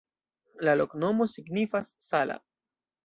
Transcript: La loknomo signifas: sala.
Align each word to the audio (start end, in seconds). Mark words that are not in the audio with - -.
La 0.67 0.73
loknomo 0.79 1.27
signifas: 1.35 1.91
sala. 2.07 2.39